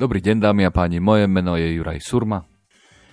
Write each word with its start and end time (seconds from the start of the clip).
Dobrý 0.00 0.24
deň 0.24 0.40
dámy 0.40 0.64
a 0.64 0.72
páni, 0.72 0.96
moje 0.96 1.28
meno 1.28 1.60
je 1.60 1.76
Juraj 1.76 2.00
Surma. 2.00 2.48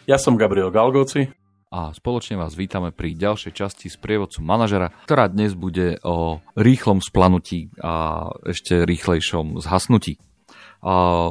Ja 0.07 0.15
som 0.15 0.39
Gabriel 0.39 0.71
Galgoci. 0.71 1.27
A 1.67 1.91
spoločne 1.91 2.39
vás 2.39 2.55
vítame 2.55 2.95
pri 2.95 3.11
ďalšej 3.11 3.51
časti 3.59 3.91
z 3.91 3.99
prievodcu 3.99 4.39
manažera, 4.39 4.95
ktorá 5.03 5.27
dnes 5.27 5.51
bude 5.51 5.99
o 6.07 6.39
rýchlom 6.55 7.03
splanutí 7.03 7.75
a 7.83 8.31
ešte 8.47 8.87
rýchlejšom 8.87 9.59
zhasnutí. 9.59 10.15
A 10.79 11.27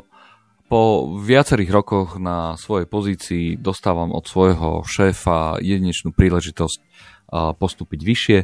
po 0.68 0.82
viacerých 1.24 1.72
rokoch 1.72 2.20
na 2.20 2.60
svojej 2.60 2.84
pozícii 2.84 3.56
dostávam 3.56 4.12
od 4.12 4.28
svojho 4.28 4.84
šéfa 4.84 5.56
jedinečnú 5.64 6.12
príležitosť 6.12 6.84
postúpiť 7.56 8.00
vyššie. 8.04 8.38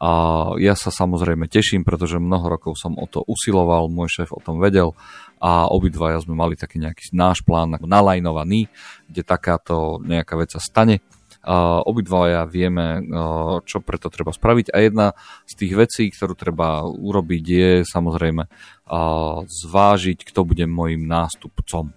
A 0.00 0.10
ja 0.56 0.72
sa 0.72 0.88
samozrejme 0.88 1.44
teším, 1.44 1.84
pretože 1.84 2.16
mnoho 2.16 2.48
rokov 2.48 2.80
som 2.80 2.96
o 2.96 3.04
to 3.04 3.20
usiloval, 3.28 3.92
môj 3.92 4.24
šéf 4.24 4.32
o 4.32 4.40
tom 4.40 4.56
vedel 4.56 4.96
a 5.36 5.68
obidvaja 5.68 6.24
sme 6.24 6.32
mali 6.32 6.56
taký 6.56 6.80
nejaký 6.80 7.12
náš 7.12 7.44
plán 7.44 7.76
nalajnovaný, 7.76 8.72
kde 9.12 9.22
takáto 9.22 10.00
nejaká 10.00 10.40
vec 10.40 10.56
sa 10.56 10.60
stane. 10.60 11.04
Uh, 11.40 11.80
obidvaja 11.88 12.44
vieme, 12.44 13.00
uh, 13.00 13.64
čo 13.64 13.80
preto 13.80 14.12
treba 14.12 14.28
spraviť 14.28 14.72
a 14.72 14.78
jedna 14.84 15.06
z 15.48 15.52
tých 15.56 15.72
vecí, 15.72 16.04
ktorú 16.12 16.36
treba 16.36 16.84
urobiť 16.84 17.44
je 17.48 17.70
samozrejme 17.88 18.44
uh, 18.44 19.40
zvážiť, 19.48 20.20
kto 20.20 20.44
bude 20.44 20.68
môjim 20.68 21.08
nástupcom. 21.08 21.96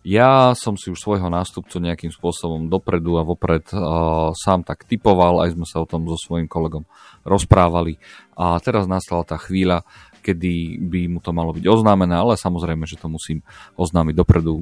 Ja 0.00 0.56
som 0.56 0.80
si 0.80 0.88
už 0.88 0.96
svojho 0.96 1.28
nástupcu 1.28 1.76
nejakým 1.76 2.08
spôsobom 2.08 2.72
dopredu 2.72 3.20
a 3.20 3.26
vopred 3.26 3.68
uh, 3.76 4.32
sám 4.32 4.64
tak 4.64 4.88
typoval, 4.88 5.44
aj 5.44 5.52
sme 5.52 5.66
sa 5.68 5.84
o 5.84 5.88
tom 5.88 6.08
so 6.08 6.16
svojím 6.16 6.48
kolegom 6.48 6.88
rozprávali. 7.20 8.00
A 8.32 8.56
teraz 8.64 8.88
nastala 8.88 9.28
tá 9.28 9.36
chvíľa, 9.36 9.84
kedy 10.24 10.80
by 10.88 11.00
mu 11.08 11.20
to 11.20 11.36
malo 11.36 11.52
byť 11.52 11.64
oznámené, 11.68 12.16
ale 12.16 12.40
samozrejme, 12.40 12.88
že 12.88 13.00
to 13.00 13.12
musím 13.12 13.44
oznámiť 13.76 14.14
dopredu 14.16 14.52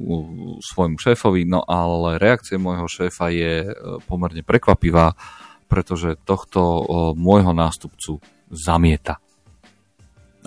svojmu 0.59 0.99
šéfovi. 0.99 1.47
No 1.47 1.63
ale 1.63 2.19
reakcia 2.19 2.59
môjho 2.59 2.87
šéfa 2.87 3.31
je 3.31 3.53
e, 3.67 3.71
pomerne 4.07 4.43
prekvapivá, 4.43 5.15
pretože 5.67 6.19
tohto 6.23 6.59
e, 6.63 6.83
môjho 7.15 7.51
nástupcu 7.51 8.23
zamieta. 8.51 9.19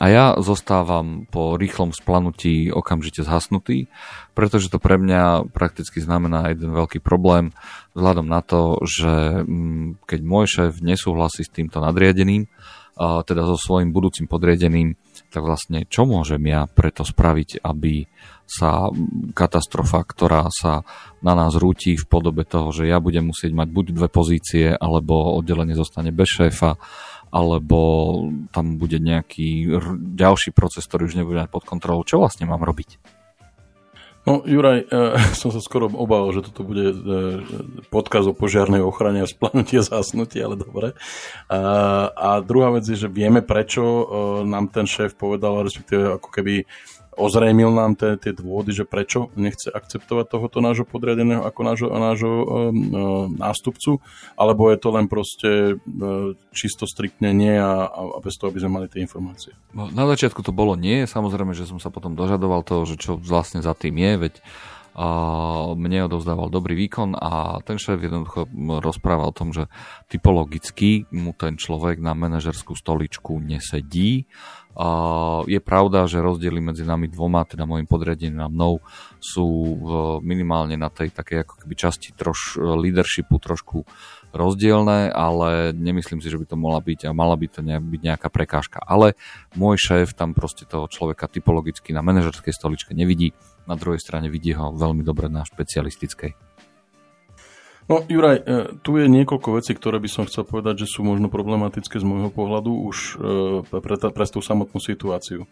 A 0.01 0.09
ja 0.09 0.25
zostávam 0.41 1.29
po 1.29 1.61
rýchlom 1.61 1.93
splanutí 1.93 2.73
okamžite 2.73 3.29
zhasnutý, 3.29 3.93
pretože 4.33 4.73
to 4.73 4.81
pre 4.81 4.97
mňa 4.97 5.53
prakticky 5.53 6.01
znamená 6.01 6.49
jeden 6.49 6.73
veľký 6.73 7.05
problém, 7.05 7.53
vzhľadom 7.93 8.25
na 8.25 8.41
to, 8.41 8.81
že 8.89 9.45
mm, 9.45 10.09
keď 10.09 10.21
môj 10.25 10.47
šéf 10.49 10.73
nesúhlasí 10.81 11.45
s 11.45 11.53
týmto 11.53 11.77
nadriadeným, 11.85 12.49
teda 13.03 13.49
so 13.49 13.57
svojím 13.57 13.91
budúcim 13.91 14.29
podriadeným, 14.29 14.95
tak 15.33 15.41
vlastne 15.41 15.89
čo 15.89 16.05
môžem 16.05 16.45
ja 16.45 16.69
preto 16.69 17.09
spraviť, 17.09 17.65
aby 17.65 18.05
sa 18.45 18.93
katastrofa, 19.33 20.05
ktorá 20.05 20.45
sa 20.53 20.85
na 21.25 21.33
nás 21.33 21.57
rúti 21.57 21.97
v 21.97 22.05
podobe 22.05 22.45
toho, 22.45 22.69
že 22.69 22.85
ja 22.85 23.01
budem 23.01 23.33
musieť 23.33 23.57
mať 23.57 23.69
buď 23.73 23.85
dve 23.97 24.09
pozície, 24.13 24.77
alebo 24.77 25.33
oddelenie 25.41 25.73
zostane 25.73 26.13
bez 26.13 26.37
šéfa, 26.37 26.77
alebo 27.33 27.79
tam 28.53 28.77
bude 28.77 29.01
nejaký 29.01 29.81
ďalší 30.13 30.53
proces, 30.53 30.85
ktorý 30.85 31.09
už 31.09 31.17
nebude 31.17 31.41
pod 31.49 31.65
kontrolou. 31.65 32.05
Čo 32.05 32.21
vlastne 32.21 32.45
mám 32.45 32.61
robiť? 32.61 33.01
No, 34.23 34.47
Juraj, 34.47 34.87
uh, 34.87 35.19
som 35.41 35.51
sa 35.51 35.59
skoro 35.59 35.91
obával, 35.91 36.31
že 36.31 36.47
toto 36.47 36.63
bude 36.63 36.95
uh, 36.95 37.43
podkaz 37.91 38.31
o 38.31 38.37
požiarnej 38.37 38.85
ochrane 38.85 39.25
a 39.25 39.27
splanutie 39.27 39.83
zásnutie, 39.83 40.45
ale 40.45 40.55
dobre. 40.55 40.95
Uh, 41.51 42.07
a 42.15 42.39
druhá 42.39 42.71
vec 42.71 42.87
je, 42.87 42.95
že 42.95 43.11
vieme, 43.11 43.43
prečo 43.43 43.83
uh, 43.83 44.05
nám 44.47 44.71
ten 44.71 44.87
šéf 44.87 45.19
povedal, 45.19 45.67
respektíve 45.67 46.23
ako 46.23 46.29
keby 46.31 46.69
ozrejmil 47.13 47.69
nám 47.73 47.93
tie, 47.95 48.17
tie 48.17 48.33
dôvody, 48.33 48.73
že 48.73 48.89
prečo 48.89 49.29
nechce 49.37 49.69
akceptovať 49.69 50.27
tohoto 50.33 50.65
nášho 50.65 50.89
podriadeného 50.89 51.45
ako 51.45 51.61
nášho, 51.61 51.89
nášho 51.93 52.33
um, 52.33 52.47
uh, 52.49 53.27
nástupcu, 53.29 54.01
alebo 54.37 54.73
je 54.73 54.79
to 54.81 54.89
len 54.93 55.07
proste 55.13 55.77
uh, 55.77 56.33
čisto 56.57 56.89
striktne 56.89 57.37
nie 57.37 57.53
a, 57.53 57.85
a 57.89 58.19
bez 58.25 58.41
toho, 58.41 58.49
aby 58.49 58.61
sme 58.65 58.81
mali 58.81 58.87
tie 58.89 59.05
informácie. 59.05 59.53
No, 59.77 59.93
na 59.93 60.09
začiatku 60.09 60.41
to 60.41 60.57
bolo 60.57 60.73
nie, 60.73 61.05
samozrejme, 61.05 61.53
že 61.53 61.69
som 61.69 61.77
sa 61.77 61.93
potom 61.93 62.17
dožadoval 62.17 62.65
toho, 62.65 62.89
že 62.89 62.97
čo 62.97 63.21
vlastne 63.21 63.61
za 63.61 63.77
tým 63.77 64.01
je, 64.01 64.13
veď 64.29 64.35
a 64.93 65.09
mne 65.73 66.05
odovzdával 66.05 66.53
dobrý 66.53 66.77
výkon 66.77 67.17
a 67.17 67.65
ten 67.65 67.81
šéf 67.81 67.97
jednoducho 67.97 68.45
rozprával 68.85 69.33
o 69.33 69.37
tom, 69.37 69.49
že 69.49 69.73
typologicky 70.13 71.09
mu 71.17 71.33
ten 71.33 71.57
človek 71.57 71.97
na 71.97 72.13
manažerskú 72.13 72.77
stoličku 72.77 73.41
nesedí 73.41 74.29
je 75.45 75.61
pravda, 75.61 76.09
že 76.09 76.25
rozdiely 76.25 76.57
medzi 76.65 76.89
nami 76.89 77.05
dvoma, 77.13 77.45
teda 77.45 77.69
môjim 77.69 77.85
podriadením 77.85 78.41
a 78.41 78.49
mnou, 78.49 78.81
sú 79.21 79.45
minimálne 80.25 80.81
na 80.81 80.89
tej 80.89 81.13
takej 81.13 81.45
ako 81.45 81.55
keby 81.61 81.75
časti 81.77 82.09
troš 82.17 82.57
leadershipu 82.57 83.37
trošku 83.37 83.85
rozdielne, 84.33 85.13
ale 85.13 85.77
nemyslím 85.77 86.25
si, 86.25 86.33
že 86.33 86.41
by 86.41 86.47
to 86.49 86.57
mohla 86.57 86.81
byť 86.81 87.05
a 87.05 87.13
mala 87.13 87.37
by 87.37 87.53
to 87.53 87.61
byť 87.61 88.01
nejaká 88.01 88.33
prekážka. 88.33 88.81
Ale 88.81 89.13
môj 89.53 89.77
šéf 89.77 90.17
tam 90.17 90.33
proste 90.33 90.65
toho 90.65 90.89
človeka 90.89 91.29
typologicky 91.29 91.93
na 91.93 92.01
manažerskej 92.01 92.57
stoličke 92.57 92.97
nevidí, 92.97 93.37
na 93.69 93.77
druhej 93.77 94.01
strane 94.01 94.33
vidí 94.33 94.57
ho 94.57 94.73
veľmi 94.73 95.05
dobre 95.05 95.29
na 95.29 95.45
špecialistickej. 95.45 96.52
No 97.93 98.01
Juraj, 98.09 98.37
e, 98.41 98.43
tu 98.81 98.97
je 98.97 99.05
niekoľko 99.05 99.61
vecí, 99.61 99.77
ktoré 99.77 100.01
by 100.01 100.09
som 100.09 100.25
chcel 100.25 100.49
povedať, 100.49 100.89
že 100.89 100.97
sú 100.97 101.05
možno 101.05 101.29
problematické 101.29 102.01
z 102.01 102.09
môjho 102.09 102.33
pohľadu 102.33 102.73
už 102.89 102.97
e, 102.97 103.15
pre, 103.69 103.97
pre 104.01 104.25
tú 104.33 104.41
samotnú 104.41 104.81
situáciu. 104.81 105.45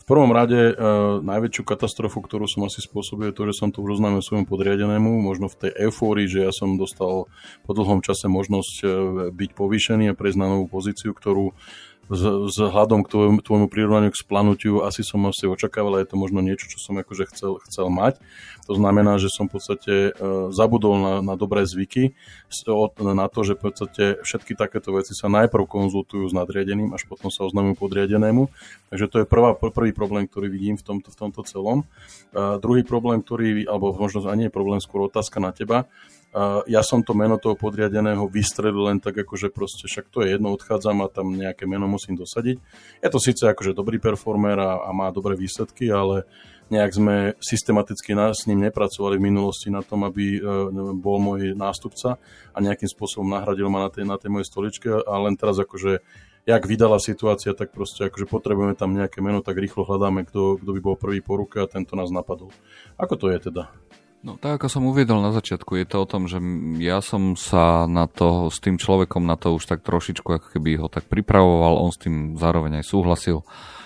V 0.00 0.04
prvom 0.08 0.32
rade 0.32 0.56
e, 0.56 0.74
najväčšiu 1.20 1.60
katastrofu, 1.60 2.24
ktorú 2.24 2.48
som 2.48 2.64
asi 2.64 2.80
spôsobil, 2.80 3.28
je 3.28 3.36
to, 3.36 3.44
že 3.52 3.60
som 3.60 3.68
to 3.68 3.84
už 3.84 4.00
oznámil 4.00 4.24
svojmu 4.24 4.48
podriadenému, 4.48 5.12
možno 5.20 5.52
v 5.52 5.60
tej 5.60 5.72
eufórii, 5.84 6.24
že 6.24 6.48
ja 6.48 6.56
som 6.56 6.80
dostal 6.80 7.28
po 7.68 7.72
dlhom 7.76 8.00
čase 8.00 8.32
možnosť 8.32 8.74
byť 9.36 9.50
povýšený 9.52 10.08
a 10.08 10.16
prejsť 10.16 10.40
na 10.40 10.56
novú 10.56 10.72
pozíciu, 10.72 11.12
ktorú 11.12 11.52
vzhľadom 12.08 13.04
k 13.04 13.10
tvojmu, 13.10 13.38
tvojmu 13.40 13.66
prirovnaniu 13.72 14.12
k 14.12 14.20
splanutiu 14.20 14.84
asi 14.84 15.00
som 15.00 15.24
asi 15.28 15.48
očakával, 15.48 16.00
je 16.00 16.08
to 16.08 16.16
možno 16.20 16.44
niečo, 16.44 16.68
čo 16.68 16.78
som 16.80 17.00
akože 17.00 17.24
chcel, 17.32 17.62
chcel 17.68 17.88
mať. 17.88 18.20
To 18.64 18.72
znamená, 18.76 19.20
že 19.20 19.28
som 19.28 19.44
v 19.44 19.60
podstate 19.60 19.94
uh, 20.16 20.48
zabudol 20.48 20.96
na, 20.96 21.14
na 21.20 21.34
dobré 21.36 21.68
zvyky, 21.68 22.16
na 23.04 23.26
to, 23.28 23.40
že 23.44 23.58
v 23.58 23.60
podstate 23.60 24.04
všetky 24.24 24.56
takéto 24.56 24.96
veci 24.96 25.12
sa 25.12 25.28
najprv 25.28 25.68
konzultujú 25.68 26.24
s 26.30 26.36
nadriadeným, 26.36 26.96
až 26.96 27.04
potom 27.04 27.28
sa 27.28 27.44
oznamujú 27.44 27.76
podriadenému. 27.76 28.48
Takže 28.88 29.06
to 29.10 29.16
je 29.22 29.26
prvá, 29.28 29.52
prvý 29.52 29.92
problém, 29.92 30.24
ktorý 30.24 30.48
vidím 30.48 30.80
v 30.80 30.84
tomto, 30.84 31.12
v 31.12 31.16
tomto 31.18 31.44
celom. 31.44 31.84
Uh, 32.32 32.56
druhý 32.56 32.86
problém, 32.86 33.20
ktorý, 33.20 33.68
alebo 33.68 33.92
možno 33.92 34.24
ani 34.24 34.48
je 34.48 34.52
problém, 34.54 34.80
skôr 34.80 35.04
otázka 35.04 35.44
na 35.44 35.52
teba, 35.52 35.84
ja 36.66 36.82
som 36.82 37.06
to 37.06 37.14
meno 37.14 37.38
toho 37.38 37.54
podriadeného 37.54 38.26
vystrelil 38.26 38.90
len 38.90 38.98
tak, 38.98 39.14
akože 39.22 39.54
proste 39.54 39.86
však 39.86 40.10
to 40.10 40.26
je 40.26 40.34
jedno, 40.34 40.50
odchádzam 40.50 41.06
a 41.06 41.12
tam 41.12 41.30
nejaké 41.30 41.62
meno 41.70 41.86
musím 41.86 42.18
dosadiť. 42.18 42.58
Je 42.98 43.08
to 43.10 43.22
síce 43.22 43.46
akože 43.46 43.70
dobrý 43.70 44.02
performer 44.02 44.58
a, 44.58 44.82
a 44.82 44.90
má 44.90 45.14
dobré 45.14 45.38
výsledky, 45.38 45.94
ale 45.94 46.26
nejak 46.74 46.92
sme 46.96 47.16
systematicky 47.38 48.16
s 48.16 48.48
ním 48.50 48.66
nepracovali 48.66 49.20
v 49.20 49.26
minulosti 49.30 49.68
na 49.70 49.84
tom, 49.84 50.02
aby 50.02 50.38
e, 50.38 50.40
bol 50.96 51.20
môj 51.20 51.52
nástupca 51.52 52.16
a 52.50 52.58
nejakým 52.58 52.88
spôsobom 52.88 53.28
nahradil 53.28 53.68
ma 53.68 53.86
na 53.86 53.90
tej, 53.92 54.08
na 54.08 54.16
tej 54.16 54.32
mojej 54.32 54.48
stoličke 54.48 54.88
a 54.90 55.14
len 55.22 55.36
teraz 55.36 55.60
akože 55.60 56.00
jak 56.44 56.62
vydala 56.68 57.00
situácia, 57.00 57.56
tak 57.56 57.72
proste 57.72 58.08
akože 58.08 58.28
potrebujeme 58.28 58.76
tam 58.76 58.92
nejaké 58.92 59.24
meno, 59.24 59.40
tak 59.40 59.56
rýchlo 59.56 59.84
hľadáme, 59.84 60.28
kto, 60.28 60.60
kto 60.60 60.70
by 60.76 60.80
bol 60.80 60.96
prvý 60.96 61.24
po 61.24 61.40
ruke 61.40 61.60
a 61.60 61.70
tento 61.70 61.96
nás 61.96 62.12
napadol. 62.12 62.52
Ako 63.00 63.16
to 63.16 63.32
je 63.32 63.48
teda? 63.48 63.72
No 64.24 64.40
tak 64.40 64.56
ako 64.56 64.72
som 64.72 64.88
uviedol 64.88 65.20
na 65.20 65.36
začiatku, 65.36 65.76
je 65.76 65.84
to 65.84 66.00
o 66.00 66.08
tom, 66.08 66.24
že 66.32 66.40
ja 66.80 67.04
som 67.04 67.36
sa 67.36 67.84
na 67.84 68.08
to, 68.08 68.48
s 68.48 68.56
tým 68.56 68.80
človekom 68.80 69.20
na 69.20 69.36
to 69.36 69.52
už 69.52 69.68
tak 69.68 69.84
trošičku 69.84 70.24
ako 70.24 70.46
keby 70.48 70.80
ho 70.80 70.88
tak 70.88 71.04
pripravoval, 71.12 71.76
on 71.76 71.92
s 71.92 72.00
tým 72.00 72.32
zároveň 72.40 72.80
aj 72.80 72.88
súhlasil. 72.88 73.44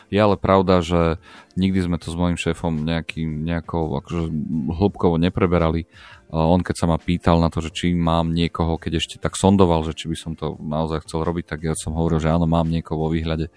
Je 0.08 0.16
ale 0.16 0.40
pravda, 0.40 0.80
že 0.80 1.20
nikdy 1.58 1.84
sme 1.84 2.00
to 2.00 2.08
s 2.08 2.16
mojim 2.16 2.38
šéfom 2.38 2.86
nejakým, 2.86 3.44
nejakou 3.44 3.98
akože 3.98 4.30
hĺbkovo 4.78 5.20
nepreberali. 5.20 5.84
On 6.32 6.62
keď 6.64 6.74
sa 6.80 6.86
ma 6.88 6.96
pýtal 6.96 7.42
na 7.42 7.52
to, 7.52 7.60
že 7.60 7.74
či 7.74 7.92
mám 7.92 8.32
niekoho, 8.32 8.80
keď 8.80 9.04
ešte 9.04 9.20
tak 9.20 9.36
sondoval, 9.36 9.84
že 9.84 9.92
či 9.92 10.08
by 10.08 10.16
som 10.16 10.32
to 10.32 10.56
naozaj 10.56 11.04
chcel 11.04 11.26
robiť, 11.26 11.44
tak 11.50 11.60
ja 11.66 11.74
som 11.76 11.92
hovoril, 11.92 12.24
že 12.24 12.32
áno, 12.32 12.48
mám 12.48 12.72
niekoho 12.72 13.04
vo 13.04 13.12
výhľade. 13.12 13.52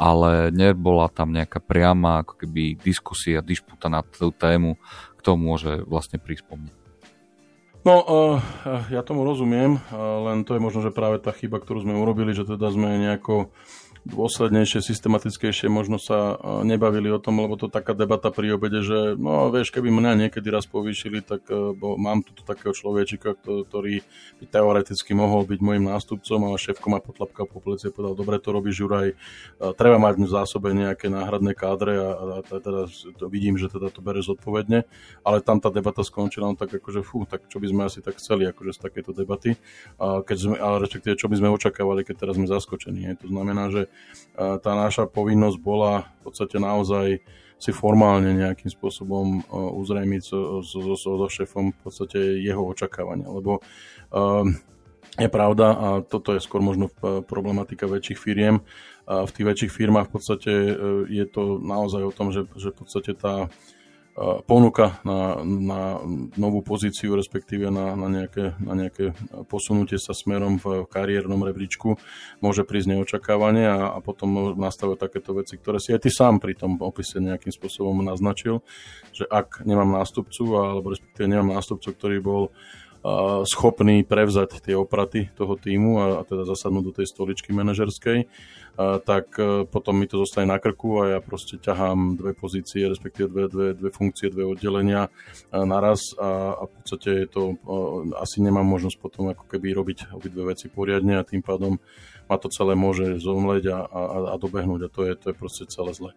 Ale 0.00 0.48
nebola 0.48 1.12
tam 1.12 1.36
nejaká 1.36 1.60
priama 1.60 2.24
ako 2.24 2.40
keby 2.40 2.80
diskusia, 2.80 3.44
disputa 3.44 3.92
na 3.92 4.00
tú 4.00 4.32
tému, 4.32 4.80
kto 5.20 5.36
môže 5.36 5.84
vlastne 5.84 6.16
prísť 6.16 6.48
po 6.48 6.56
mne. 6.56 6.72
No, 7.80 7.96
uh, 8.04 8.36
ja 8.92 9.00
tomu 9.00 9.24
rozumiem, 9.24 9.80
uh, 9.80 10.32
len 10.32 10.44
to 10.44 10.52
je 10.56 10.60
možno, 10.60 10.84
že 10.84 10.92
práve 10.92 11.16
tá 11.20 11.32
chyba, 11.32 11.60
ktorú 11.60 11.84
sme 11.84 11.96
urobili, 11.96 12.36
že 12.36 12.44
teda 12.44 12.68
sme 12.72 13.00
nejako 13.00 13.52
dôslednejšie, 14.08 14.80
systematickejšie 14.80 15.68
možno 15.68 16.00
sa 16.00 16.34
e, 16.34 16.64
nebavili 16.64 17.12
o 17.12 17.20
tom, 17.20 17.44
lebo 17.44 17.60
to 17.60 17.68
taká 17.68 17.92
debata 17.92 18.32
pri 18.32 18.56
obede, 18.56 18.80
že 18.80 19.14
no 19.20 19.52
vieš, 19.52 19.68
keby 19.70 19.92
mňa 19.92 20.26
niekedy 20.26 20.48
raz 20.48 20.64
povýšili, 20.64 21.20
tak 21.20 21.44
e, 21.52 21.76
bo 21.76 22.00
mám 22.00 22.24
tu 22.24 22.32
takého 22.40 22.72
človečika, 22.72 23.36
ktorý 23.36 24.00
by 24.40 24.44
teoreticky 24.48 25.12
mohol 25.12 25.44
byť 25.44 25.60
môjim 25.60 25.84
nástupcom 25.84 26.48
a 26.48 26.56
šéfko 26.56 26.86
ma 26.88 27.04
potlapkal 27.04 27.44
po 27.44 27.60
pleci 27.60 27.88
a 27.88 27.94
povedal, 27.94 28.16
dobre 28.16 28.40
to 28.40 28.56
robíš 28.56 28.80
Juraj, 28.80 29.12
treba 29.76 30.00
mať 30.00 30.14
v 30.16 30.32
zásobe 30.32 30.72
nejaké 30.72 31.12
náhradné 31.12 31.52
kádre 31.52 31.94
a, 32.00 32.10
a 32.40 32.56
teda 32.56 32.88
to 33.20 33.28
vidím, 33.28 33.60
že 33.60 33.68
teda 33.68 33.92
to 33.92 34.00
bere 34.00 34.24
zodpovedne, 34.24 34.88
ale 35.20 35.44
tam 35.44 35.60
tá 35.60 35.68
debata 35.68 36.00
skončila, 36.00 36.48
no 36.48 36.56
tak 36.56 36.72
akože 36.72 37.04
fú, 37.04 37.28
tak 37.28 37.44
čo 37.52 37.60
by 37.60 37.66
sme 37.68 37.82
asi 37.84 38.00
tak 38.00 38.16
chceli 38.16 38.48
akože 38.48 38.72
z 38.76 38.80
takéto 38.80 39.12
debaty, 39.12 39.60
a 40.00 40.24
keď 40.24 40.36
sme, 40.40 40.56
ale 40.56 40.80
respektíve 40.80 41.20
čo 41.20 41.28
by 41.28 41.36
sme 41.36 41.52
očakávali, 41.52 42.06
keď 42.06 42.16
teraz 42.24 42.34
sme 42.40 42.48
zaskočení. 42.48 43.04
Je. 43.04 43.12
To 43.26 43.28
znamená, 43.28 43.68
že 43.68 43.89
tá 44.36 44.72
naša 44.72 45.10
povinnosť 45.10 45.58
bola 45.60 46.08
v 46.20 46.30
podstate 46.30 46.56
naozaj 46.56 47.20
si 47.60 47.70
formálne 47.76 48.32
nejakým 48.32 48.72
spôsobom 48.72 49.44
uzrejmiť 49.52 50.22
so, 50.24 50.64
so, 50.64 50.96
so, 50.96 51.12
so 51.20 51.28
šéfom 51.28 51.76
v 51.76 51.78
podstate 51.84 52.40
jeho 52.40 52.64
očakávania. 52.64 53.28
Lebo 53.28 53.60
je 55.20 55.28
pravda, 55.28 55.66
a 55.76 55.88
toto 56.00 56.32
je 56.32 56.40
skôr 56.40 56.64
možno 56.64 56.88
problematika 57.28 57.84
väčších 57.84 58.16
firiem, 58.16 58.64
a 59.10 59.26
v 59.26 59.34
tých 59.34 59.46
väčších 59.46 59.72
firmách 59.74 60.06
v 60.06 60.14
podstate 60.14 60.52
e, 60.54 60.74
je 61.10 61.26
to 61.26 61.58
naozaj 61.58 61.98
o 62.06 62.14
tom, 62.14 62.30
že, 62.30 62.46
že 62.54 62.70
v 62.70 62.76
podstate 62.78 63.10
tá 63.18 63.50
ponuka 64.44 65.00
na, 65.06 65.38
na 65.42 65.80
novú 66.36 66.60
pozíciu, 66.60 67.14
respektíve 67.14 67.70
na, 67.70 67.94
na, 67.94 68.08
nejaké, 68.10 68.58
na 68.60 68.74
nejaké 68.74 69.16
posunutie 69.46 69.96
sa 69.96 70.12
smerom 70.12 70.58
v 70.58 70.84
kariérnom 70.90 71.40
rebríčku 71.40 71.96
môže 72.42 72.66
prísť 72.66 72.96
neočakávanie 72.96 73.64
a, 73.70 73.96
a 73.96 73.98
potom 74.02 74.58
nastavujú 74.58 74.98
takéto 74.98 75.32
veci, 75.32 75.56
ktoré 75.56 75.78
si 75.78 75.94
aj 75.94 76.04
ty 76.04 76.10
sám 76.10 76.42
pri 76.42 76.58
tom 76.58 76.76
opise 76.82 77.22
nejakým 77.22 77.54
spôsobom 77.54 78.02
naznačil, 78.02 78.60
že 79.14 79.24
ak 79.30 79.62
nemám 79.62 80.02
nástupcu, 80.02 80.42
alebo 80.58 80.90
respektíve 80.90 81.30
nemám 81.30 81.56
nástupcu, 81.56 81.88
ktorý 81.94 82.18
bol 82.18 82.42
schopný 83.48 84.04
prevzať 84.04 84.60
tie 84.60 84.76
opraty 84.76 85.32
toho 85.32 85.56
týmu 85.56 85.96
a, 85.96 86.06
a 86.20 86.22
teda 86.28 86.44
zasadnúť 86.44 86.84
do 86.84 86.96
tej 87.00 87.06
stoličky 87.08 87.56
manažerskej, 87.56 88.28
a, 88.76 89.00
tak 89.00 89.40
a, 89.40 89.64
e, 89.64 89.68
potom 89.68 89.96
mi 89.96 90.04
to 90.04 90.20
zostane 90.20 90.52
na 90.52 90.60
krku 90.60 91.00
a 91.00 91.16
ja 91.16 91.20
proste 91.24 91.56
ťahám 91.56 92.20
dve 92.20 92.36
pozície, 92.36 92.84
respektíve 92.84 93.32
dve, 93.32 93.44
dve, 93.48 93.68
dve 93.72 93.90
funkcie, 93.90 94.28
dve 94.28 94.44
oddelenia 94.44 95.08
a, 95.08 95.64
naraz 95.64 96.12
a, 96.20 96.60
a 96.60 96.62
v 96.68 96.72
podstate 96.76 97.10
je 97.24 97.26
to, 97.32 97.42
a, 97.56 97.76
asi 98.20 98.44
nemám 98.44 98.68
možnosť 98.68 98.96
potom 99.00 99.32
ako 99.32 99.48
keby 99.48 99.72
robiť 99.72 99.98
obidve 100.12 100.52
veci 100.52 100.68
poriadne 100.68 101.16
a 101.16 101.24
tým 101.24 101.40
pádom 101.40 101.80
ma 102.28 102.36
to 102.36 102.52
celé 102.52 102.76
môže 102.76 103.16
zomleť 103.16 103.64
a, 103.72 103.78
a, 103.88 104.00
a 104.32 104.34
dobehnúť 104.36 104.80
a 104.86 104.92
to 104.92 105.08
je, 105.08 105.12
to 105.16 105.26
je 105.32 105.36
proste 105.40 105.64
celé 105.72 105.96
zle. 105.96 106.12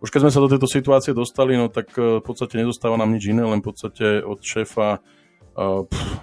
Už 0.00 0.08
keď 0.08 0.28
sme 0.28 0.32
sa 0.32 0.44
do 0.44 0.52
tejto 0.52 0.68
situácie 0.68 1.12
dostali, 1.16 1.56
no 1.56 1.72
tak 1.72 1.96
e, 1.96 2.20
v 2.20 2.24
podstate 2.24 2.60
nedostáva 2.60 3.00
nám 3.00 3.08
nič 3.08 3.32
iné, 3.32 3.40
len 3.40 3.64
v 3.64 3.72
podstate 3.72 4.20
od 4.20 4.44
šéfa 4.44 5.00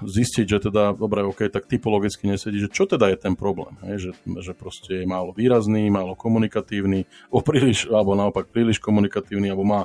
zistiť, 0.02 0.46
že 0.48 0.60
teda, 0.72 0.96
dobre, 0.96 1.22
ok, 1.26 1.52
tak 1.52 1.68
typologicky 1.68 2.26
nesedí, 2.32 2.64
že 2.64 2.72
čo 2.72 2.88
teda 2.88 3.12
je 3.12 3.18
ten 3.20 3.36
problém, 3.36 3.76
hej? 3.84 4.10
Že, 4.10 4.12
že 4.40 4.54
proste 4.56 5.04
je 5.04 5.06
málo 5.06 5.36
výrazný, 5.36 5.92
málo 5.92 6.16
komunikatívny, 6.16 7.06
o 7.30 7.44
alebo 7.92 8.12
naopak 8.16 8.48
príliš 8.50 8.80
komunikatívny, 8.80 9.52
alebo 9.52 9.68
má 9.68 9.82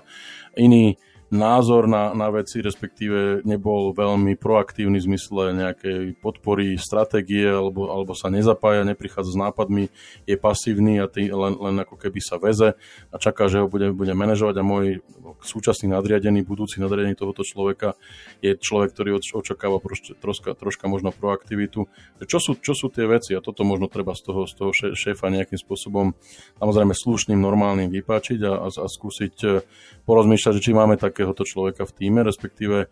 iný 0.54 0.96
názor 1.32 1.88
na, 1.88 2.12
na 2.12 2.28
veci, 2.28 2.60
respektíve 2.60 3.42
nebol 3.48 3.96
veľmi 3.96 4.36
proaktívny 4.36 5.00
v 5.00 5.06
zmysle 5.08 5.56
nejakej 5.56 6.20
podpory 6.20 6.76
stratégie 6.76 7.48
alebo, 7.48 7.88
alebo 7.88 8.12
sa 8.12 8.28
nezapája, 8.28 8.84
neprichádza 8.84 9.32
s 9.32 9.40
nápadmi, 9.40 9.88
je 10.28 10.36
pasívny 10.36 11.00
a 11.00 11.08
tý, 11.08 11.32
len, 11.32 11.56
len 11.56 11.76
ako 11.80 11.96
keby 11.96 12.20
sa 12.20 12.36
veze 12.36 12.76
a 13.08 13.16
čaká, 13.16 13.48
že 13.48 13.64
ho 13.64 13.66
bude, 13.66 13.96
bude 13.96 14.12
manažovať 14.12 14.60
a 14.60 14.64
môj 14.66 15.00
súčasný 15.40 15.90
nadriadený, 15.90 16.44
budúci 16.44 16.78
nadriadený 16.78 17.16
tohoto 17.16 17.42
človeka 17.42 17.96
je 18.44 18.52
človek, 18.54 18.92
ktorý 18.92 19.18
očakáva 19.18 19.80
troška, 19.80 20.12
troška, 20.20 20.50
troška 20.52 20.84
možno 20.86 21.10
proaktivitu. 21.10 21.88
Čo 22.22 22.38
sú, 22.38 22.52
čo 22.60 22.76
sú 22.76 22.92
tie 22.92 23.08
veci 23.08 23.32
a 23.32 23.40
toto 23.40 23.64
možno 23.64 23.88
treba 23.88 24.12
z 24.12 24.28
toho, 24.28 24.40
z 24.44 24.54
toho 24.54 24.70
šéfa 24.74 25.32
nejakým 25.32 25.56
spôsobom 25.56 26.12
samozrejme 26.60 26.92
slušným, 26.92 27.40
normálnym 27.40 27.88
vypáčiť 27.90 28.40
a, 28.44 28.52
a, 28.62 28.68
a 28.68 28.86
skúsiť 28.86 29.34
eh, 29.48 29.64
porozmýšľať, 30.04 30.52
že 30.58 30.64
či 30.64 30.72
máme 30.76 30.98
také 30.98 31.21
takéhoto 31.22 31.46
človeka 31.46 31.86
v 31.86 31.94
týme, 31.94 32.26
respektíve 32.26 32.90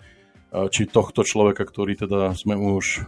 či 0.71 0.87
tohto 0.87 1.27
človeka, 1.27 1.67
ktorý 1.67 1.99
teda 1.99 2.35
sme 2.39 2.55
už 2.55 3.03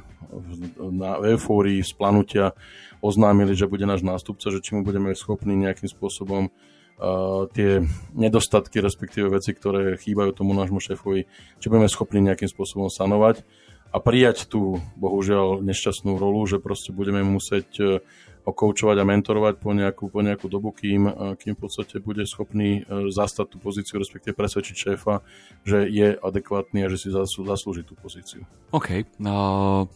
na 0.78 1.22
eufórii 1.22 1.78
splanutia 1.82 2.58
oznámili, 2.98 3.54
že 3.54 3.70
bude 3.70 3.86
náš 3.86 4.02
nástupca, 4.02 4.50
že 4.50 4.58
či 4.58 4.74
mu 4.74 4.82
budeme 4.82 5.14
schopní 5.14 5.54
nejakým 5.58 5.90
spôsobom 5.90 6.50
uh, 6.50 7.50
tie 7.50 7.82
nedostatky, 8.14 8.78
respektíve 8.78 9.26
veci, 9.26 9.54
ktoré 9.54 9.98
chýbajú 9.98 10.30
tomu 10.34 10.54
nášmu 10.54 10.78
šéfovi, 10.78 11.26
či 11.58 11.66
budeme 11.66 11.90
schopní 11.90 12.22
nejakým 12.22 12.46
spôsobom 12.46 12.86
sanovať 12.86 13.42
a 13.90 13.98
prijať 13.98 14.46
tú, 14.46 14.78
bohužiaľ, 14.94 15.66
nešťastnú 15.66 16.16
rolu, 16.16 16.46
že 16.46 16.62
proste 16.62 16.94
budeme 16.94 17.26
musieť 17.26 18.00
okoučovať 18.42 18.96
a 18.98 19.06
mentorovať 19.06 19.54
po 19.62 19.70
nejakú, 19.70 20.04
po 20.10 20.20
nejakú 20.20 20.50
dobu, 20.50 20.74
kým, 20.74 21.06
kým 21.38 21.54
v 21.54 21.60
podstate 21.62 22.02
bude 22.02 22.26
schopný 22.26 22.82
e, 22.82 23.10
zastať 23.14 23.54
tú 23.54 23.56
pozíciu, 23.62 24.02
respektíve 24.02 24.34
presvedčiť 24.34 24.74
šéfa, 24.74 25.22
že 25.62 25.86
je 25.86 26.18
adekvátny 26.18 26.82
a 26.82 26.90
že 26.90 26.98
si 26.98 27.08
zaslúži 27.14 27.86
tú 27.86 27.94
pozíciu. 27.94 28.42
OK. 28.74 29.06
No, 29.22 29.86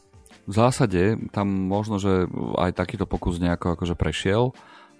v 0.46 0.54
zásade 0.54 1.19
tam 1.34 1.50
možno, 1.50 1.98
že 1.98 2.31
aj 2.54 2.78
takýto 2.78 3.02
pokus 3.02 3.43
nejako 3.43 3.75
akože 3.75 3.98
prešiel. 3.98 4.54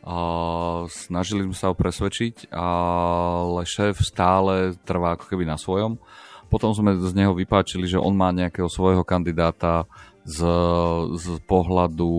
A 0.07 0.87
snažili 0.87 1.43
sme 1.43 1.57
sa 1.59 1.71
ho 1.71 1.75
presvedčiť, 1.75 2.55
ale 2.55 3.67
šéf 3.67 3.99
stále 4.07 4.79
trvá 4.87 5.19
ako 5.19 5.27
keby 5.27 5.43
na 5.43 5.59
svojom. 5.59 5.99
Potom 6.47 6.71
sme 6.71 6.95
z 6.95 7.11
neho 7.11 7.35
vypáčili, 7.35 7.91
že 7.91 7.99
on 7.99 8.15
má 8.15 8.31
nejakého 8.31 8.71
svojho 8.71 9.03
kandidáta 9.03 9.83
z, 10.27 10.39
z 11.15 11.27
pohľadu 11.47 12.11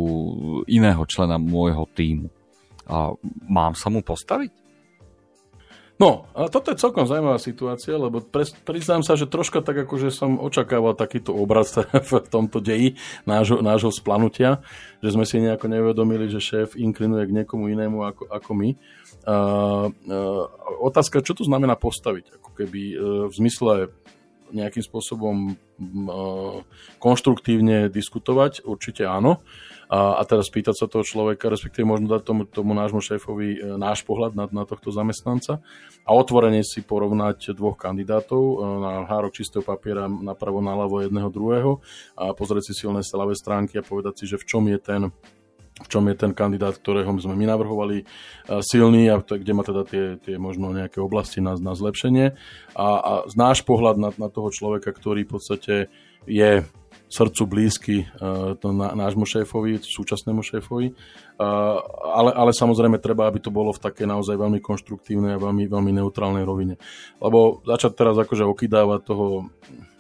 iného 0.72 1.04
člena 1.04 1.36
môjho 1.36 1.84
týmu. 1.92 2.32
A 2.88 3.12
mám 3.44 3.76
sa 3.76 3.92
mu 3.92 4.00
postaviť? 4.00 4.68
No, 5.98 6.30
a 6.38 6.46
toto 6.46 6.70
je 6.70 6.78
celkom 6.78 7.10
zaujímavá 7.10 7.42
situácia, 7.42 7.98
lebo 7.98 8.22
priznám 8.62 9.02
sa, 9.02 9.18
že 9.18 9.26
troška 9.26 9.66
tak 9.66 9.82
akože 9.82 10.14
som 10.14 10.38
očakával 10.38 10.94
takýto 10.94 11.34
obraz 11.34 11.74
v 12.14 12.22
tomto 12.30 12.62
deji 12.62 13.02
nášho, 13.26 13.66
nášho 13.66 13.90
splanutia, 13.90 14.62
že 15.02 15.18
sme 15.18 15.26
si 15.26 15.42
nejako 15.42 15.66
nevedomili, 15.66 16.30
že 16.30 16.38
šéf 16.38 16.78
inklinuje 16.78 17.26
k 17.26 17.36
niekomu 17.42 17.74
inému 17.74 18.06
ako, 18.06 18.30
ako 18.30 18.52
my. 18.54 18.70
Uh, 19.26 19.90
uh, 19.90 20.46
otázka, 20.86 21.26
čo 21.26 21.34
to 21.34 21.42
znamená 21.42 21.74
postaviť? 21.74 22.40
Ako 22.40 22.50
keby 22.54 22.82
uh, 22.94 22.96
v 23.26 23.34
zmysle 23.34 23.90
nejakým 24.52 24.84
spôsobom 24.84 25.56
konštruktívne 26.98 27.88
diskutovať, 27.92 28.66
určite 28.66 29.06
áno. 29.06 29.44
A, 29.88 30.20
teraz 30.28 30.52
spýtať 30.52 30.76
sa 30.76 30.92
toho 30.92 31.08
človeka, 31.08 31.48
respektíve 31.48 31.88
možno 31.88 32.12
dať 32.12 32.22
tomu, 32.28 32.44
tomu 32.44 32.76
nášmu 32.76 33.00
šéfovi 33.00 33.50
e, 33.56 33.60
náš 33.80 34.04
pohľad 34.04 34.36
na, 34.36 34.44
na 34.52 34.68
tohto 34.68 34.92
zamestnanca 34.92 35.64
a 36.04 36.12
otvorene 36.12 36.60
si 36.60 36.84
porovnať 36.84 37.56
dvoch 37.56 37.80
kandidátov 37.80 38.36
e, 38.36 38.56
na 38.84 39.08
hárok 39.08 39.40
čistého 39.40 39.64
papiera 39.64 40.12
napravo, 40.12 40.60
naľavo 40.60 41.08
jedného 41.08 41.32
druhého 41.32 41.80
a 42.20 42.36
pozrieť 42.36 42.68
si 42.68 42.84
silné 42.84 43.00
slavé 43.00 43.32
stránky 43.32 43.80
a 43.80 43.88
povedať 43.88 44.20
si, 44.20 44.26
že 44.28 44.36
v 44.36 44.48
čom 44.52 44.68
je 44.68 44.76
ten 44.76 45.02
v 45.78 45.88
čom 45.88 46.04
je 46.10 46.16
ten 46.18 46.34
kandidát, 46.34 46.74
ktorého 46.74 47.10
sme 47.22 47.38
my 47.38 47.46
navrhovali, 47.46 47.98
e, 48.02 48.06
silný 48.66 49.10
a 49.14 49.22
kde 49.22 49.54
má 49.54 49.62
teda 49.62 49.86
tie, 49.86 50.18
tie 50.18 50.36
možno 50.42 50.74
nejaké 50.74 50.98
oblasti 50.98 51.40
na, 51.40 51.54
na 51.58 51.78
zlepšenie. 51.78 52.34
A, 52.74 52.88
a 52.98 53.12
z 53.30 53.36
náš 53.38 53.62
pohľad 53.62 54.02
na, 54.02 54.10
na 54.18 54.28
toho 54.30 54.50
človeka, 54.50 54.90
ktorý 54.90 55.26
v 55.26 55.32
podstate 55.38 55.76
je 56.26 56.66
srdcu 57.08 57.44
blízky 57.48 57.98
uh, 58.04 58.60
to 58.60 58.76
na, 58.76 58.92
nášmu 58.92 59.24
šéfovi, 59.24 59.80
súčasnému 59.80 60.44
šéfovi. 60.44 60.92
Uh, 61.40 61.80
ale, 62.04 62.36
ale 62.36 62.52
samozrejme 62.52 63.00
treba, 63.00 63.32
aby 63.32 63.40
to 63.40 63.48
bolo 63.48 63.72
v 63.72 63.80
také 63.80 64.04
naozaj 64.04 64.36
veľmi 64.36 64.60
konštruktívnej 64.60 65.40
a 65.40 65.42
veľmi, 65.42 65.72
veľmi 65.72 65.92
neutrálnej 66.04 66.44
rovine. 66.44 66.76
Lebo 67.24 67.64
začať 67.64 67.96
teraz 67.96 68.20
akože 68.20 68.44
okydávať 68.44 69.00
toho 69.08 69.48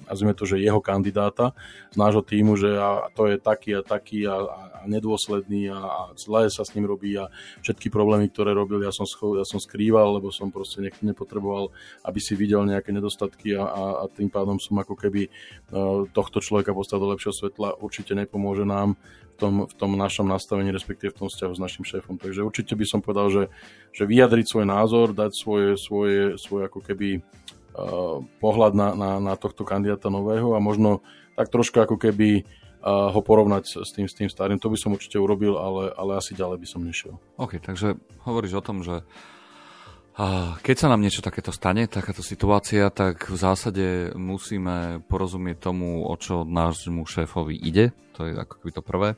nazvime 0.08 0.34
to, 0.34 0.48
že 0.48 0.64
jeho 0.64 0.80
kandidáta 0.80 1.52
z 1.92 1.98
nášho 2.00 2.24
týmu, 2.24 2.56
že 2.56 2.74
a 2.80 3.12
to 3.12 3.28
je 3.28 3.38
taký 3.38 3.78
a 3.78 3.82
taký 3.84 4.24
a, 4.26 4.36
a 4.40 4.82
nedôsledný 4.88 5.70
a, 5.70 5.80
a 5.84 6.02
zle 6.16 6.48
sa 6.48 6.64
s 6.64 6.74
ním 6.74 6.88
robí 6.88 7.14
a 7.20 7.28
všetky 7.62 7.92
problémy, 7.92 8.32
ktoré 8.32 8.56
robil, 8.56 8.82
ja 8.82 8.96
som, 8.96 9.04
scho- 9.04 9.36
ja 9.36 9.44
som 9.44 9.60
skrýval, 9.60 10.18
lebo 10.18 10.32
som 10.32 10.50
proste 10.50 10.80
ne- 10.80 11.04
nepotreboval, 11.04 11.76
aby 12.08 12.20
si 12.24 12.34
videl 12.34 12.64
nejaké 12.64 12.96
nedostatky 12.96 13.54
a, 13.60 13.68
a, 13.68 13.84
a 14.02 14.04
tým 14.08 14.32
pádom 14.32 14.58
som 14.58 14.80
ako 14.80 14.96
keby 14.96 15.28
uh, 15.28 16.08
tohto 16.16 16.40
človeka 16.40 16.72
postavil 16.72 17.08
do 17.08 17.12
lepšieho 17.14 17.36
svetla, 17.36 17.78
určite 17.84 18.16
nepomôže 18.16 18.64
nám 18.64 18.96
v 18.98 19.36
tom, 19.38 19.54
v 19.70 19.74
tom 19.78 19.92
našom 19.94 20.26
nastavení, 20.26 20.74
respektíve 20.74 21.14
v 21.14 21.20
tom 21.22 21.30
vzťahu 21.30 21.54
s 21.54 21.62
našim 21.62 21.86
šéfom. 21.86 22.18
Takže 22.18 22.42
určite 22.42 22.74
by 22.74 22.86
som 22.90 23.06
povedal, 23.06 23.30
že, 23.30 23.44
že 23.94 24.10
vyjadriť 24.10 24.46
svoj 24.50 24.66
názor, 24.66 25.14
dať 25.14 25.32
svoje, 25.38 25.70
svoje, 25.78 26.42
svoje 26.42 26.66
ako 26.66 26.82
keby 26.82 27.22
pohľad 28.41 28.74
na, 28.74 28.88
na, 28.98 29.12
na 29.22 29.34
tohto 29.38 29.62
kandidáta 29.62 30.10
nového 30.10 30.57
a 30.57 30.60
možno 30.60 31.05
tak 31.38 31.53
troška 31.53 31.86
ako 31.86 32.01
keby 32.01 32.43
a 32.88 33.12
ho 33.12 33.19
porovnať 33.25 33.84
s 33.84 33.91
tým, 33.91 34.07
s 34.07 34.15
tým 34.15 34.29
starým. 34.29 34.62
To 34.62 34.72
by 34.72 34.77
som 34.79 34.93
určite 34.93 35.17
urobil, 35.19 35.57
ale, 35.57 35.91
ale 35.98 36.22
asi 36.22 36.38
ďalej 36.38 36.57
by 36.62 36.67
som 36.69 36.81
nešiel. 36.86 37.19
OK, 37.36 37.60
takže 37.60 37.98
hovoríš 38.24 38.53
o 38.57 38.63
tom, 38.63 38.86
že 38.86 39.03
keď 40.65 40.75
sa 40.77 40.89
nám 40.89 41.05
niečo 41.05 41.22
takéto 41.22 41.53
stane, 41.53 41.86
takáto 41.86 42.25
situácia, 42.25 42.89
tak 42.89 43.29
v 43.29 43.38
zásade 43.38 43.86
musíme 44.17 45.05
porozumieť 45.05 45.57
tomu, 45.62 46.05
o 46.10 46.15
čo 46.17 46.41
nášmu 46.41 47.05
šéfovi 47.05 47.53
ide. 47.53 47.93
To 48.17 48.25
je 48.25 48.34
ako 48.34 48.53
keby 48.62 48.72
to 48.74 48.81
prvé. 48.81 49.10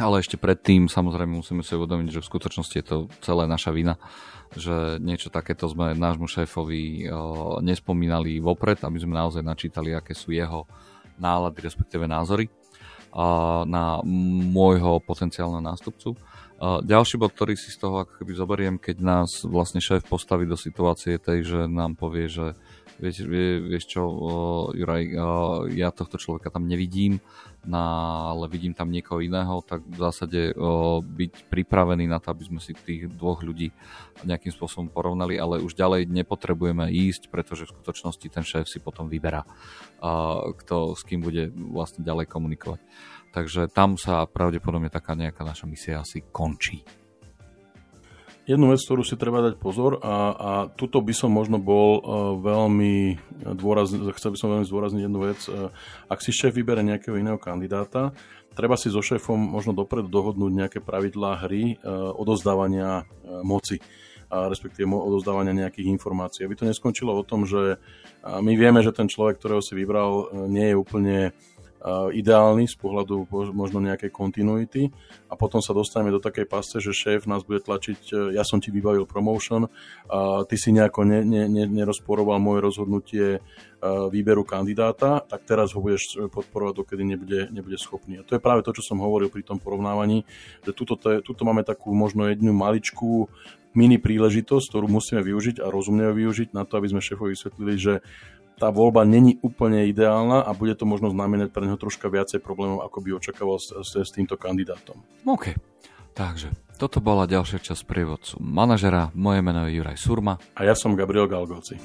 Ale 0.00 0.24
ešte 0.24 0.40
predtým 0.40 0.88
samozrejme 0.88 1.44
musíme 1.44 1.60
si 1.60 1.76
uvedomiť, 1.76 2.08
že 2.08 2.20
v 2.24 2.30
skutočnosti 2.32 2.72
je 2.72 2.86
to 2.88 2.96
celé 3.20 3.44
naša 3.44 3.68
vina, 3.68 4.00
že 4.56 4.96
niečo 4.96 5.28
takéto 5.28 5.68
sme 5.68 5.92
nášmu 5.92 6.24
šéfovi 6.24 7.04
nespomínali 7.60 8.40
vopred, 8.40 8.80
aby 8.80 8.96
sme 8.96 9.12
naozaj 9.12 9.44
načítali, 9.44 9.92
aké 9.92 10.16
sú 10.16 10.32
jeho 10.32 10.64
nálady, 11.20 11.60
respektíve 11.60 12.08
názory 12.08 12.48
na 13.68 14.00
môjho 14.48 15.04
potenciálneho 15.04 15.60
nástupcu. 15.60 16.16
Ďalší 16.60 17.20
bod, 17.20 17.36
ktorý 17.36 17.52
si 17.56 17.68
z 17.68 17.84
toho 17.84 18.04
ako 18.04 18.24
keby 18.24 18.32
zoberiem, 18.32 18.76
keď 18.80 18.96
nás 19.04 19.44
vlastne 19.44 19.84
šéf 19.84 20.08
postaví 20.08 20.48
do 20.48 20.56
situácie 20.56 21.20
tej, 21.20 21.44
že 21.44 21.60
nám 21.68 22.00
povie, 22.00 22.24
že 22.24 22.56
vieš, 23.00 23.24
vie, 23.24 23.58
vieš 23.64 23.96
čo, 23.96 24.04
uh, 24.04 24.76
Juraj, 24.76 25.04
uh, 25.10 25.16
ja 25.72 25.88
tohto 25.88 26.20
človeka 26.20 26.52
tam 26.52 26.68
nevidím, 26.68 27.18
na, 27.64 27.80
ale 28.32 28.48
vidím 28.48 28.76
tam 28.76 28.92
niekoho 28.92 29.24
iného, 29.24 29.64
tak 29.64 29.80
v 29.84 29.98
zásade 29.98 30.52
uh, 30.52 31.00
byť 31.00 31.48
pripravený 31.48 32.04
na 32.04 32.20
to, 32.20 32.32
aby 32.32 32.44
sme 32.44 32.60
si 32.60 32.76
tých 32.76 33.08
dvoch 33.08 33.40
ľudí 33.40 33.72
nejakým 34.24 34.52
spôsobom 34.52 34.92
porovnali, 34.92 35.40
ale 35.40 35.64
už 35.64 35.72
ďalej 35.72 36.08
nepotrebujeme 36.12 36.92
ísť, 36.92 37.32
pretože 37.32 37.64
v 37.64 37.72
skutočnosti 37.80 38.26
ten 38.28 38.44
šéf 38.44 38.68
si 38.68 38.78
potom 38.78 39.08
vyberá, 39.08 39.48
uh, 39.48 40.52
kto 40.60 40.92
s 40.92 41.02
kým 41.08 41.24
bude 41.24 41.48
vlastne 41.52 42.04
ďalej 42.04 42.28
komunikovať. 42.28 42.80
Takže 43.30 43.70
tam 43.70 43.94
sa 43.94 44.26
pravdepodobne 44.26 44.90
taká 44.90 45.14
nejaká 45.16 45.46
naša 45.46 45.64
misia 45.70 46.02
asi 46.02 46.20
končí. 46.34 46.99
Jednu 48.50 48.74
vec, 48.74 48.82
ktorú 48.82 49.06
si 49.06 49.14
treba 49.14 49.46
dať 49.46 49.62
pozor 49.62 50.02
a, 50.02 50.16
a 50.34 50.50
tuto 50.74 50.98
by 50.98 51.14
som 51.14 51.30
možno 51.30 51.62
bol 51.62 52.02
uh, 52.02 52.02
veľmi 52.34 53.14
dôrazný, 53.54 54.10
chcel 54.18 54.34
by 54.34 54.38
som 54.42 54.50
veľmi 54.50 54.66
zdôrazniť 54.66 55.02
jednu 55.06 55.20
vec. 55.22 55.38
Uh, 55.46 55.70
ak 56.10 56.18
si 56.18 56.34
šéf 56.34 56.58
vybere 56.58 56.82
nejakého 56.82 57.14
iného 57.14 57.38
kandidáta, 57.38 58.10
treba 58.58 58.74
si 58.74 58.90
so 58.90 58.98
šéfom 58.98 59.38
možno 59.38 59.70
dopredu 59.70 60.10
dohodnúť 60.10 60.50
nejaké 60.50 60.78
pravidlá 60.82 61.46
hry 61.46 61.78
uh, 61.78 62.10
odozdávania 62.18 63.06
moci 63.46 63.78
a 64.26 64.50
respektíve 64.50 64.90
odozdávania 64.90 65.54
nejakých 65.54 65.86
informácií. 65.86 66.42
Aby 66.42 66.58
to 66.58 66.66
neskončilo 66.66 67.14
o 67.14 67.26
tom, 67.26 67.46
že 67.46 67.82
my 68.22 68.54
vieme, 68.54 68.78
že 68.78 68.94
ten 68.94 69.10
človek, 69.10 69.42
ktorého 69.42 69.58
si 69.58 69.74
vybral, 69.74 70.30
nie 70.46 70.70
je 70.70 70.78
úplne 70.78 71.34
ideálny 72.12 72.68
z 72.68 72.76
pohľadu 72.76 73.24
možno 73.56 73.80
nejakej 73.80 74.12
kontinuity 74.12 74.92
a 75.32 75.34
potom 75.34 75.64
sa 75.64 75.72
dostaneme 75.72 76.12
do 76.12 76.20
takej 76.20 76.44
pasce, 76.44 76.76
že 76.76 76.92
šéf 76.92 77.24
nás 77.24 77.40
bude 77.40 77.64
tlačiť, 77.64 78.00
e, 78.12 78.14
ja 78.36 78.44
som 78.44 78.60
ti 78.60 78.68
vybavil 78.68 79.08
promotion, 79.08 79.64
a 80.12 80.44
ty 80.44 80.60
si 80.60 80.76
nejako 80.76 81.08
ne, 81.08 81.24
ne, 81.24 81.48
ne, 81.48 81.64
nerozporoval 81.64 82.36
moje 82.36 82.60
rozhodnutie 82.60 83.26
e, 83.32 83.40
výberu 84.12 84.44
kandidáta, 84.44 85.24
tak 85.24 85.48
teraz 85.48 85.72
ho 85.72 85.80
budeš 85.80 86.28
podporovať, 86.28 86.74
dokedy 86.84 87.04
nebude, 87.16 87.40
nebude 87.48 87.80
schopný. 87.80 88.20
A 88.20 88.26
to 88.28 88.36
je 88.36 88.44
práve 88.44 88.60
to, 88.60 88.76
čo 88.76 88.84
som 88.84 89.00
hovoril 89.00 89.32
pri 89.32 89.40
tom 89.40 89.56
porovnávaní, 89.56 90.28
že 90.60 90.76
tuto, 90.76 91.00
tuto 91.00 91.42
máme 91.48 91.64
takú 91.64 91.96
možno 91.96 92.28
jednu 92.28 92.52
maličkú 92.52 93.32
mini 93.70 94.02
príležitosť, 94.02 94.66
ktorú 94.66 94.86
musíme 94.90 95.22
využiť 95.22 95.62
a 95.62 95.70
rozumne 95.70 96.10
využiť 96.10 96.50
na 96.50 96.66
to, 96.66 96.82
aby 96.82 96.90
sme 96.90 97.00
šéfovi 97.00 97.38
vysvetlili, 97.38 97.74
že 97.78 97.94
tá 98.60 98.68
voľba 98.68 99.08
není 99.08 99.40
úplne 99.40 99.88
ideálna 99.88 100.44
a 100.44 100.52
bude 100.52 100.76
to 100.76 100.84
možno 100.84 101.08
znamenať 101.08 101.48
pre 101.48 101.64
neho 101.64 101.80
troška 101.80 102.12
viacej 102.12 102.44
problémov, 102.44 102.84
ako 102.84 103.00
by 103.00 103.08
očakával 103.16 103.56
s, 103.56 103.72
s, 103.72 103.96
s 104.04 104.12
týmto 104.12 104.36
kandidátom. 104.36 105.00
OK, 105.24 105.56
takže 106.12 106.52
toto 106.76 107.00
bola 107.00 107.24
ďalšia 107.24 107.64
časť 107.64 107.88
prievodcu 107.88 108.36
manažera. 108.44 109.08
Moje 109.16 109.40
meno 109.40 109.64
je 109.64 109.80
Juraj 109.80 109.96
Surma. 109.96 110.36
A 110.56 110.68
ja 110.68 110.76
som 110.76 110.92
Gabriel 110.92 111.24
Galgoci. 111.24 111.80